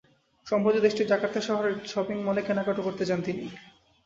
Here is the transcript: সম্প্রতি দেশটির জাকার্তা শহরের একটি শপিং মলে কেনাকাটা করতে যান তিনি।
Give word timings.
সম্প্রতি 0.47 0.79
দেশটির 0.81 1.09
জাকার্তা 1.11 1.41
শহরের 1.41 1.73
একটি 1.73 1.87
শপিং 1.87 2.17
মলে 2.23 2.41
কেনাকাটা 2.43 2.81
করতে 2.83 3.03
যান 3.05 3.19
তিনি। 3.21 3.43